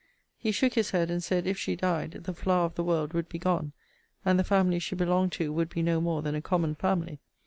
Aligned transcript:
He 0.35 0.51
shook 0.51 0.73
his 0.73 0.89
head, 0.89 1.11
and 1.11 1.23
said 1.23 1.45
if 1.45 1.59
she 1.59 1.75
died, 1.75 2.21
the 2.23 2.33
flower 2.33 2.65
of 2.65 2.73
the 2.73 2.83
world 2.83 3.13
would 3.13 3.29
be 3.29 3.37
gone, 3.37 3.71
and 4.25 4.39
the 4.39 4.43
family 4.43 4.79
she 4.79 4.95
belonged 4.95 5.33
to 5.33 5.53
would 5.53 5.69
be 5.69 5.83
no 5.83 6.01
more 6.01 6.23
than 6.23 6.33
a 6.33 6.41
common 6.41 6.73
family. 6.73 7.19